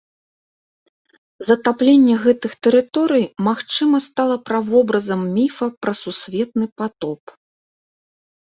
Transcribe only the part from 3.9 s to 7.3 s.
стала правобразам міфа пра сусветны патоп.